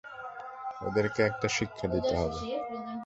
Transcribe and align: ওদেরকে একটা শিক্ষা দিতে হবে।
ওদেরকে 0.81 1.19
একটা 1.23 1.47
শিক্ষা 1.57 1.85
দিতে 1.93 2.13
হবে। 2.15 2.39